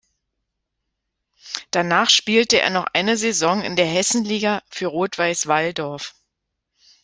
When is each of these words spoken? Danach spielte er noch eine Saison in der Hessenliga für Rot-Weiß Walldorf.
Danach 1.69 2.09
spielte 2.09 2.59
er 2.59 2.71
noch 2.71 2.87
eine 2.93 3.17
Saison 3.17 3.61
in 3.61 3.75
der 3.75 3.85
Hessenliga 3.85 4.63
für 4.67 4.87
Rot-Weiß 4.87 5.45
Walldorf. 5.45 6.15